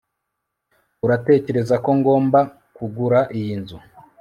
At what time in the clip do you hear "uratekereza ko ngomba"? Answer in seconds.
1.05-2.39